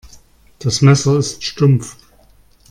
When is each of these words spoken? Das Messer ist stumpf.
Das 0.57 0.81
Messer 0.81 1.19
ist 1.19 1.43
stumpf. 1.43 1.95